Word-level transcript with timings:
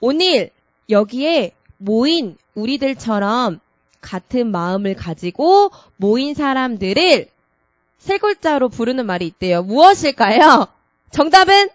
오늘 0.00 0.50
여기에 0.90 1.52
모인 1.78 2.36
우리들처럼 2.54 3.60
같은 4.00 4.50
마음을 4.50 4.94
가지고 4.94 5.70
모인 5.96 6.34
사람들을 6.34 7.28
세 7.98 8.18
글자로 8.18 8.68
부르는 8.68 9.06
말이 9.06 9.26
있대요. 9.26 9.62
무엇일까요? 9.62 10.68
정답은 11.10 11.68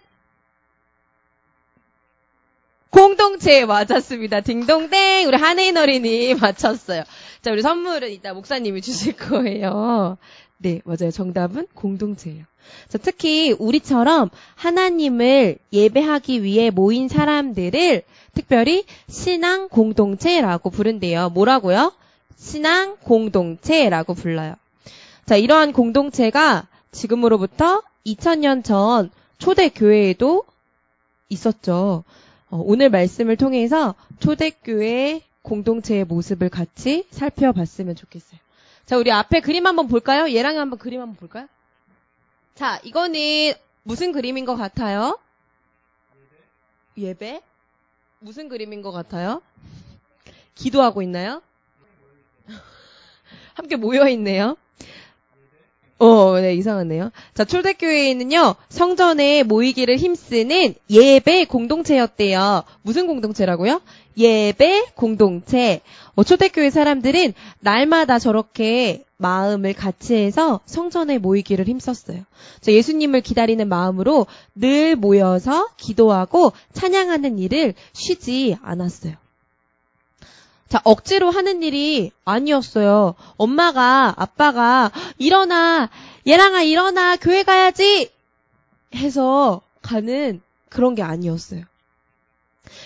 공동체 3.42 3.64
맞았습니다. 3.66 4.40
딩동댕 4.42 5.26
우리 5.26 5.36
한혜인 5.36 5.76
어린이 5.76 6.32
맞췄어요. 6.40 7.02
자 7.42 7.50
우리 7.50 7.60
선물은 7.60 8.10
이따 8.12 8.32
목사님이 8.32 8.80
주실 8.80 9.16
거예요. 9.16 10.16
네 10.58 10.80
맞아요. 10.84 11.10
정답은 11.10 11.66
공동체예요. 11.74 12.44
자 12.88 12.98
특히 12.98 13.50
우리처럼 13.50 14.30
하나님을 14.54 15.58
예배하기 15.72 16.44
위해 16.44 16.70
모인 16.70 17.08
사람들을 17.08 18.02
특별히 18.32 18.84
신앙 19.08 19.68
공동체라고 19.68 20.70
부른대요. 20.70 21.30
뭐라고요? 21.30 21.92
신앙 22.36 22.96
공동체라고 22.98 24.14
불러요. 24.14 24.54
자 25.26 25.34
이러한 25.36 25.72
공동체가 25.72 26.68
지금으로부터 26.92 27.82
2000년 28.06 28.62
전 28.62 29.10
초대 29.38 29.68
교회에도 29.68 30.44
있었죠. 31.28 32.04
어, 32.52 32.58
오늘 32.62 32.90
말씀을 32.90 33.36
통해서 33.36 33.94
초대교회 34.20 35.22
공동체의 35.40 36.04
모습을 36.04 36.50
같이 36.50 37.06
살펴봤으면 37.10 37.96
좋겠어요. 37.96 38.38
자, 38.84 38.98
우리 38.98 39.10
앞에 39.10 39.40
그림 39.40 39.66
한번 39.66 39.88
볼까요? 39.88 40.30
얘랑 40.30 40.58
한번 40.58 40.78
그림 40.78 41.00
한번 41.00 41.16
볼까요? 41.16 41.48
자, 42.54 42.78
이거는 42.84 43.54
무슨 43.84 44.12
그림인 44.12 44.44
것 44.44 44.56
같아요? 44.56 45.18
예배? 46.98 47.40
무슨 48.18 48.50
그림인 48.50 48.82
것 48.82 48.92
같아요? 48.92 49.40
기도하고 50.54 51.00
있나요? 51.00 51.40
함께 53.54 53.76
모여 53.76 54.06
있네요. 54.10 54.58
어, 56.02 56.40
네, 56.40 56.54
이상하네요. 56.54 57.12
자, 57.32 57.44
초대교회에는요, 57.44 58.56
성전에 58.68 59.44
모이기를 59.44 59.98
힘쓰는 59.98 60.74
예배 60.90 61.44
공동체였대요. 61.44 62.64
무슨 62.82 63.06
공동체라고요? 63.06 63.80
예배 64.16 64.86
공동체. 64.96 65.80
어, 66.16 66.24
초대교회 66.24 66.70
사람들은 66.70 67.34
날마다 67.60 68.18
저렇게 68.18 69.04
마음을 69.16 69.74
같이 69.74 70.14
해서 70.14 70.58
성전에 70.66 71.18
모이기를 71.18 71.68
힘썼어요. 71.68 72.24
자, 72.60 72.72
예수님을 72.72 73.20
기다리는 73.20 73.68
마음으로 73.68 74.26
늘 74.56 74.96
모여서 74.96 75.68
기도하고 75.76 76.50
찬양하는 76.72 77.38
일을 77.38 77.74
쉬지 77.92 78.56
않았어요. 78.60 79.21
자, 80.72 80.80
억지로 80.84 81.30
하는 81.30 81.62
일이 81.62 82.12
아니었어요. 82.24 83.14
엄마가, 83.36 84.14
아빠가, 84.16 84.90
일어나, 85.18 85.90
얘랑아, 86.26 86.62
일어나, 86.62 87.16
교회 87.16 87.42
가야지! 87.42 88.10
해서 88.94 89.60
가는 89.82 90.40
그런 90.70 90.94
게 90.94 91.02
아니었어요. 91.02 91.64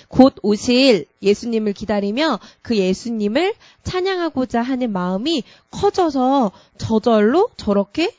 곧 0.08 0.34
오실 0.42 1.06
예수님을 1.22 1.74
기다리며 1.74 2.40
그 2.60 2.76
예수님을 2.76 3.54
찬양하고자 3.84 4.62
하는 4.62 4.90
마음이 4.90 5.44
커져서 5.70 6.50
저절로 6.78 7.50
저렇게 7.56 8.12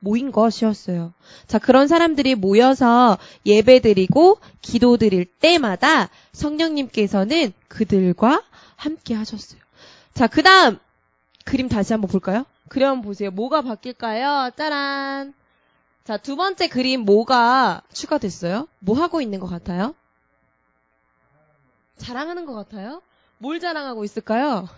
모인 0.00 0.32
것이었어요. 0.32 1.14
자, 1.46 1.58
그런 1.58 1.88
사람들이 1.88 2.34
모여서 2.34 3.16
예배 3.46 3.80
드리고 3.80 4.36
기도 4.60 4.98
드릴 4.98 5.24
때마다 5.24 6.10
성령님께서는 6.32 7.54
그들과 7.68 8.42
함께 8.82 9.14
하셨어요. 9.14 9.60
자, 10.12 10.26
그 10.26 10.42
다음 10.42 10.78
그림 11.44 11.68
다시 11.68 11.92
한번 11.92 12.10
볼까요? 12.10 12.44
그림 12.68 12.88
한번 12.88 13.02
보세요. 13.04 13.30
뭐가 13.30 13.62
바뀔까요? 13.62 14.50
짜란. 14.56 15.34
자, 16.04 16.16
두 16.16 16.34
번째 16.34 16.66
그림 16.68 17.02
뭐가 17.02 17.82
추가됐어요? 17.92 18.66
뭐 18.80 19.00
하고 19.00 19.20
있는 19.20 19.38
것 19.38 19.46
같아요? 19.46 19.94
자랑하는 21.96 22.44
것 22.44 22.54
같아요? 22.54 23.02
뭘 23.38 23.60
자랑하고 23.60 24.02
있을까요? 24.02 24.68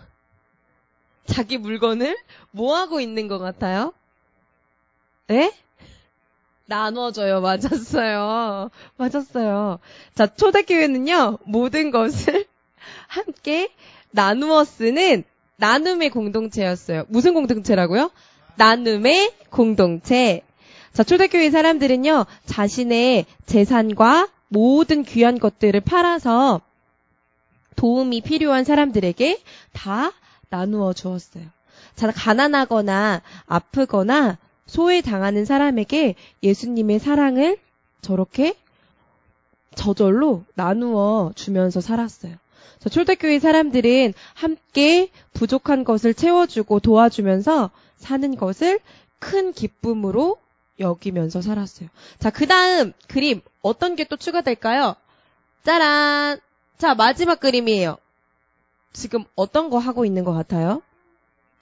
자기 1.25 1.57
물건을 1.57 2.15
뭐 2.51 2.75
하고 2.75 2.99
있는 2.99 3.27
것 3.27 3.39
같아요? 3.39 3.91
네? 5.25 5.51
나눠줘요. 6.67 7.41
맞았어요. 7.41 8.69
맞았어요. 8.97 9.79
자, 10.13 10.27
초대교회는요, 10.27 11.39
모든 11.45 11.89
것을 11.89 12.45
함께 13.07 13.73
나누어 14.15 14.63
쓰는 14.63 15.23
나눔의 15.57 16.09
공동체였어요. 16.09 17.03
무슨 17.09 17.33
공동체라고요? 17.33 18.11
나눔의 18.55 19.33
공동체. 19.49 20.41
자, 20.93 21.03
초대교회 21.03 21.51
사람들은요, 21.51 22.25
자신의 22.45 23.25
재산과 23.45 24.29
모든 24.47 25.03
귀한 25.03 25.37
것들을 25.37 25.79
팔아서 25.81 26.61
도움이 27.75 28.21
필요한 28.21 28.63
사람들에게 28.63 29.41
다 29.73 30.13
나누어 30.49 30.93
주었어요. 30.93 31.43
자, 31.95 32.11
가난하거나 32.11 33.21
아프거나 33.45 34.37
소외당하는 34.65 35.43
사람에게 35.43 36.15
예수님의 36.41 36.99
사랑을 36.99 37.57
저렇게 38.01 38.55
저절로 39.75 40.43
나누어 40.55 41.33
주면서 41.35 41.81
살았어요. 41.81 42.35
자, 42.79 42.89
초대교회 42.89 43.39
사람들은 43.39 44.13
함께 44.33 45.09
부족한 45.33 45.83
것을 45.83 46.13
채워주고 46.13 46.79
도와주면서 46.79 47.71
사는 47.97 48.35
것을 48.35 48.79
큰 49.19 49.53
기쁨으로 49.53 50.37
여기면서 50.79 51.41
살았어요. 51.41 51.89
자, 52.19 52.29
그 52.29 52.47
다음 52.47 52.93
그림 53.07 53.41
어떤 53.61 53.95
게 53.95 54.03
또 54.05 54.17
추가될까요? 54.17 54.95
짜란! 55.63 56.39
자, 56.77 56.93
마지막 56.95 57.39
그림이에요. 57.39 57.97
지금 58.93 59.23
어떤 59.35 59.69
거 59.69 59.77
하고 59.77 60.05
있는 60.05 60.23
것 60.23 60.33
같아요? 60.33 60.81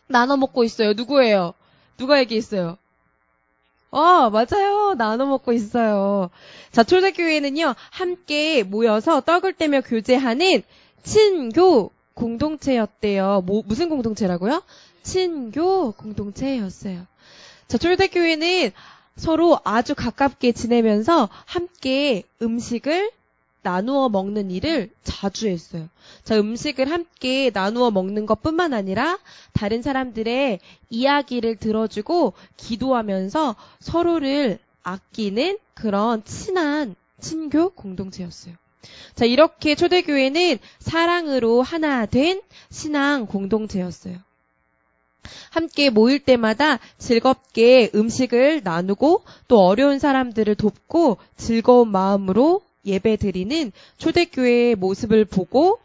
나눠 0.07 0.35
먹고 0.37 0.63
있어요. 0.63 0.93
누구예요? 0.93 1.53
누가 1.97 2.19
얘기했어요? 2.19 2.77
어, 3.91 4.29
맞아요. 4.31 4.95
나눠 4.97 5.27
먹고 5.27 5.53
있어요. 5.53 6.31
자, 6.71 6.83
초대교회는요, 6.83 7.75
함께 7.91 8.63
모여서 8.63 9.21
떡을 9.21 9.53
떼며 9.53 9.81
교제하는 9.81 10.63
친교 11.03 11.91
공동체였대요. 12.13 13.43
뭐, 13.45 13.63
무슨 13.65 13.89
공동체라고요? 13.89 14.63
친교 15.03 15.91
공동체였어요. 15.91 17.05
자, 17.67 17.77
초대교회는 17.77 18.71
서로 19.15 19.59
아주 19.63 19.95
가깝게 19.95 20.53
지내면서 20.53 21.29
함께 21.45 22.23
음식을 22.41 23.11
나누어 23.61 24.09
먹는 24.09 24.51
일을 24.51 24.89
자주 25.03 25.47
했어요. 25.47 25.87
자, 26.23 26.37
음식을 26.37 26.91
함께 26.91 27.49
나누어 27.53 27.91
먹는 27.91 28.25
것 28.25 28.41
뿐만 28.41 28.73
아니라 28.73 29.17
다른 29.53 29.81
사람들의 29.81 30.59
이야기를 30.89 31.55
들어주고 31.57 32.33
기도하면서 32.57 33.55
서로를 33.79 34.59
아끼는 34.83 35.59
그런 35.73 36.25
친한 36.25 36.95
친교 37.21 37.69
공동체였어요. 37.69 38.55
자, 39.15 39.25
이렇게 39.25 39.75
초대교회는 39.75 40.59
사랑으로 40.79 41.61
하나 41.61 42.05
된 42.05 42.41
신앙 42.69 43.25
공동체였어요. 43.25 44.17
함께 45.51 45.89
모일 45.89 46.19
때마다 46.19 46.79
즐겁게 46.97 47.89
음식을 47.95 48.61
나누고 48.63 49.23
또 49.47 49.59
어려운 49.59 49.99
사람들을 49.99 50.55
돕고 50.55 51.17
즐거운 51.37 51.89
마음으로 51.89 52.61
예배 52.85 53.17
드리는 53.17 53.71
초대교회의 53.97 54.75
모습을 54.75 55.25
보고 55.25 55.79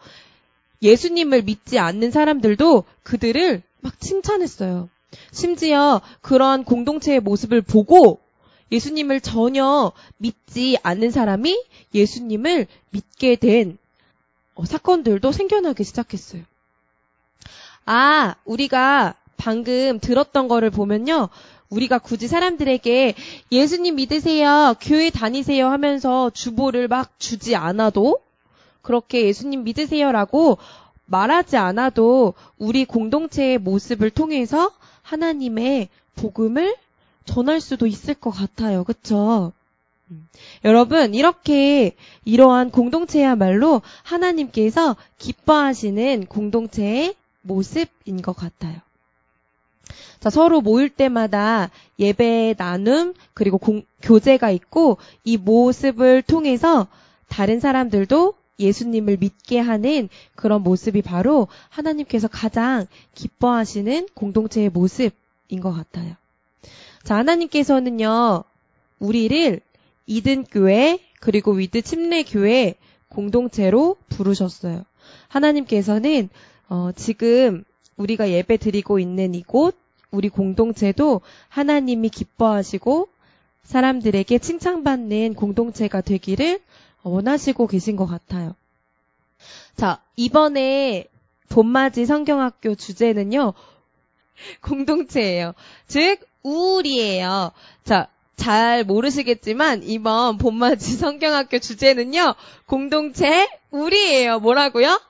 예수님을 0.82 1.42
믿지 1.42 1.78
않는 1.78 2.10
사람들도 2.10 2.84
그들을 3.02 3.62
막 3.80 4.00
칭찬했어요. 4.00 4.88
심지어 5.32 6.00
그런 6.20 6.64
공동체의 6.64 7.20
모습을 7.20 7.62
보고 7.62 8.20
예수님을 8.70 9.20
전혀 9.20 9.92
믿지 10.18 10.78
않는 10.82 11.10
사람이 11.10 11.64
예수님을 11.94 12.66
믿게 12.90 13.36
된 13.36 13.78
어, 14.54 14.64
사건들도 14.64 15.32
생겨나기 15.32 15.84
시작했어요. 15.84 16.42
아, 17.86 18.34
우리가 18.44 19.14
방금 19.36 19.98
들었던 20.00 20.48
거를 20.48 20.70
보면요. 20.70 21.28
우리가 21.70 21.98
굳이 21.98 22.28
사람들에게 22.28 23.14
예수님 23.52 23.96
믿으세요, 23.96 24.74
교회 24.80 25.10
다니세요 25.10 25.68
하면서 25.68 26.30
주보를 26.30 26.88
막 26.88 27.18
주지 27.18 27.56
않아도 27.56 28.20
그렇게 28.82 29.26
예수님 29.26 29.64
믿으세요라고 29.64 30.58
말하지 31.06 31.56
않아도 31.56 32.34
우리 32.58 32.84
공동체의 32.84 33.58
모습을 33.58 34.10
통해서 34.10 34.72
하나님의 35.02 35.88
복음을 36.16 36.74
전할 37.28 37.60
수도 37.60 37.86
있을 37.86 38.14
것 38.14 38.30
같아요. 38.30 38.84
그쵸? 38.84 39.52
음. 40.10 40.26
여러분, 40.64 41.14
이렇게 41.14 41.94
이러한 42.24 42.70
공동체야말로 42.70 43.82
하나님께서 44.02 44.96
기뻐하시는 45.18 46.26
공동체의 46.26 47.14
모습인 47.42 48.22
것 48.22 48.34
같아요. 48.34 48.78
자, 50.20 50.30
서로 50.30 50.62
모일 50.62 50.88
때마다 50.88 51.70
예배 51.98 52.54
나눔, 52.56 53.12
그리고 53.34 53.58
공, 53.58 53.82
교제가 54.02 54.50
있고, 54.50 54.96
이 55.22 55.36
모습을 55.36 56.22
통해서 56.22 56.88
다른 57.28 57.60
사람들도 57.60 58.34
예수님을 58.58 59.18
믿게 59.18 59.60
하는 59.60 60.08
그런 60.34 60.62
모습이 60.62 61.02
바로 61.02 61.46
하나님께서 61.68 62.26
가장 62.26 62.86
기뻐하시는 63.14 64.08
공동체의 64.14 64.70
모습인 64.70 65.60
것 65.60 65.72
같아요. 65.72 66.16
자, 67.08 67.16
하나님께서는요, 67.16 68.44
우리를 68.98 69.60
이든교회, 70.04 70.98
그리고 71.20 71.52
위드 71.52 71.80
침례교회 71.80 72.74
공동체로 73.08 73.96
부르셨어요. 74.10 74.84
하나님께서는, 75.28 76.28
어, 76.68 76.90
지금 76.94 77.64
우리가 77.96 78.28
예배 78.28 78.58
드리고 78.58 78.98
있는 78.98 79.34
이곳, 79.34 79.74
우리 80.10 80.28
공동체도 80.28 81.22
하나님이 81.48 82.10
기뻐하시고 82.10 83.08
사람들에게 83.62 84.38
칭찬받는 84.38 85.32
공동체가 85.32 86.02
되기를 86.02 86.60
원하시고 87.04 87.68
계신 87.68 87.96
것 87.96 88.04
같아요. 88.04 88.54
자, 89.76 90.02
이번에 90.16 91.06
봄맞이 91.48 92.04
성경학교 92.04 92.74
주제는요, 92.74 93.54
공동체예요. 94.60 95.54
즉, 95.86 96.27
우울이에요. 96.42 97.52
자, 97.84 98.08
잘 98.36 98.84
모르시겠지만, 98.84 99.82
이번 99.84 100.38
봄맞이 100.38 100.92
성경학교 100.96 101.58
주제는요, 101.58 102.34
공동체 102.66 103.48
우리예요. 103.70 104.38
뭐라고요? 104.40 105.00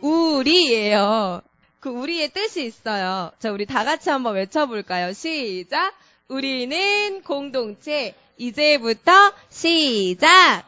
우리예요. 0.00 1.40
그 1.80 1.90
우리의 1.90 2.30
뜻이 2.30 2.64
있어요. 2.64 3.30
자, 3.38 3.52
우리 3.52 3.66
다 3.66 3.84
같이 3.84 4.10
한번 4.10 4.34
외쳐볼까요? 4.34 5.12
시작! 5.12 5.94
우리는 6.28 7.22
공동체. 7.22 8.14
이제부터 8.36 9.32
시작! 9.50 10.64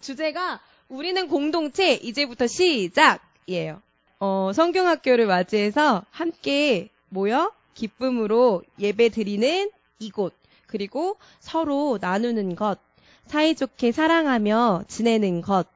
주제가 0.00 0.60
우리는 0.88 1.26
공동체 1.28 1.94
이제부터 1.94 2.46
시작이에요. 2.46 3.82
어, 4.20 4.50
성경학교를 4.54 5.26
맞이해서 5.26 6.04
함께 6.10 6.90
모여 7.08 7.50
기쁨으로 7.76 8.64
예배 8.80 9.10
드리는 9.10 9.70
이곳 10.00 10.34
그리고 10.66 11.16
서로 11.38 11.98
나누는 12.00 12.56
것 12.56 12.80
사이좋게 13.26 13.92
사랑하며 13.92 14.84
지내는 14.88 15.42
것 15.42 15.68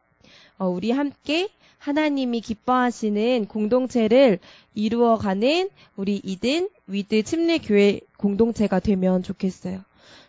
어, 0.58 0.66
우리 0.66 0.90
함께 0.90 1.48
하나님이 1.78 2.40
기뻐하시는 2.40 3.46
공동체를 3.46 4.38
이루어가는 4.74 5.70
우리 5.96 6.20
이든 6.22 6.68
위드 6.86 7.22
침례교회 7.22 8.00
공동체가 8.18 8.80
되면 8.80 9.22
좋겠어요. 9.22 9.80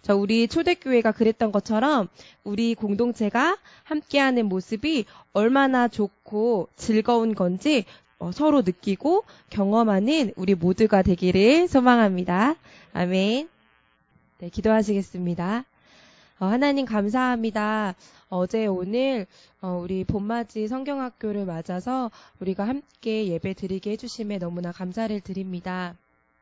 자, 0.01 0.15
우리 0.15 0.47
초대교회가 0.47 1.11
그랬던 1.11 1.51
것처럼 1.51 2.07
우리 2.43 2.73
공동체가 2.73 3.57
함께하는 3.83 4.45
모습이 4.45 5.05
얼마나 5.33 5.87
좋고 5.89 6.69
즐거운 6.75 7.35
건지 7.35 7.85
어, 8.21 8.31
서로 8.31 8.61
느끼고 8.61 9.23
경험하는 9.49 10.33
우리 10.35 10.53
모두가 10.53 11.01
되기를 11.01 11.67
소망합니다. 11.67 12.55
아멘. 12.93 13.49
네, 14.37 14.49
기도하시겠습니다. 14.49 15.65
어, 16.39 16.45
하나님 16.45 16.85
감사합니다. 16.85 17.95
어제 18.29 18.67
오늘 18.67 19.25
어, 19.59 19.79
우리 19.83 20.03
봄맞이 20.03 20.67
성경학교를 20.67 21.45
맞아서 21.45 22.11
우리가 22.39 22.67
함께 22.67 23.25
예배 23.25 23.55
드리게 23.55 23.91
해주심에 23.93 24.37
너무나 24.37 24.71
감사를 24.71 25.19
드립니다. 25.21 25.95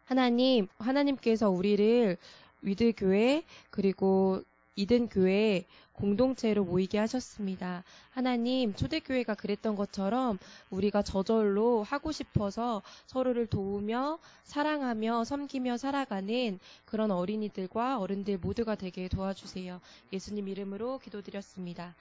하나님, 0.03 0.67
하나님께서 0.79 1.49
우리를 1.49 2.17
위드 2.61 2.91
교회 2.97 3.43
그리고 3.69 4.41
이든 4.79 5.09
교회 5.09 5.65
공동체로 5.91 6.63
모이게 6.63 6.97
하셨습니다. 6.99 7.83
하나님, 8.11 8.73
초대교회가 8.73 9.35
그랬던 9.35 9.75
것처럼 9.75 10.39
우리가 10.69 11.01
저절로 11.01 11.83
하고 11.83 12.13
싶어서 12.13 12.81
서로를 13.05 13.47
도우며 13.47 14.19
사랑하며 14.45 15.25
섬기며 15.25 15.75
살아가는 15.75 16.59
그런 16.85 17.11
어린이들과 17.11 17.99
어른들 17.99 18.37
모두가 18.37 18.75
되게 18.75 19.09
도와주세요. 19.09 19.81
예수님 20.13 20.47
이름으로 20.47 20.99
기도드렸습니다. 20.99 21.93